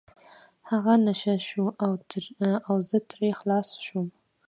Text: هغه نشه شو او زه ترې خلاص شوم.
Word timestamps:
هغه 0.69 0.93
نشه 1.05 1.35
شو 1.47 1.65
او 2.69 2.75
زه 2.89 2.97
ترې 3.09 3.29
خلاص 3.39 3.69
شوم. 3.85 4.07